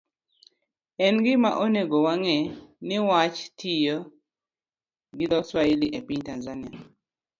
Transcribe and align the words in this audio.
En 1.05 1.15
gima 1.25 1.49
onego 1.63 1.97
wang'e 2.05 2.37
ni 2.87 2.97
wach 3.09 3.39
tiyo 3.59 3.97
gi 5.17 5.25
dho-Swahili 5.31 5.87
e 5.97 5.99
piny 6.07 6.21
Tanzania, 6.29 6.73